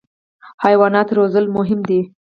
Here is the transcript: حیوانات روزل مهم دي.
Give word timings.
حیوانات 0.63 1.09
روزل 1.17 1.45
مهم 1.57 1.79
دي. 1.89 2.01